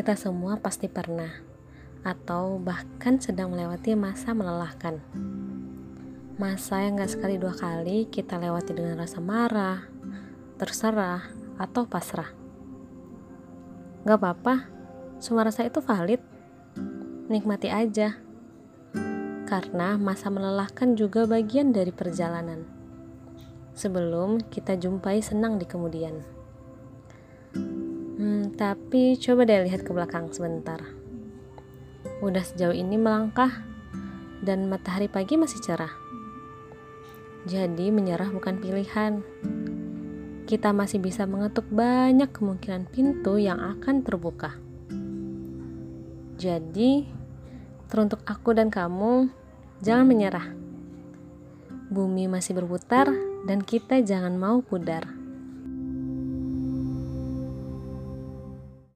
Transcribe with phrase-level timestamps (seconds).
[0.00, 1.28] Kita semua pasti pernah,
[2.00, 4.96] atau bahkan sedang melewati masa melelahkan.
[6.40, 9.84] Masa yang gak sekali dua kali kita lewati dengan rasa marah,
[10.56, 11.28] terserah,
[11.60, 12.32] atau pasrah.
[14.08, 14.72] Gak apa-apa,
[15.20, 16.24] semua rasa itu valid.
[17.28, 18.16] Nikmati aja.
[19.44, 22.64] Karena masa melelahkan juga bagian dari perjalanan.
[23.76, 26.39] Sebelum kita jumpai senang di kemudian.
[28.60, 30.84] Tapi coba deh lihat ke belakang sebentar.
[32.20, 33.64] Udah sejauh ini melangkah
[34.44, 35.88] dan matahari pagi masih cerah.
[37.48, 39.24] Jadi menyerah bukan pilihan.
[40.44, 44.52] Kita masih bisa mengetuk banyak kemungkinan pintu yang akan terbuka.
[46.36, 47.08] Jadi,
[47.88, 49.32] teruntuk aku dan kamu,
[49.80, 50.52] jangan menyerah.
[51.88, 53.08] Bumi masih berputar
[53.48, 55.19] dan kita jangan mau pudar.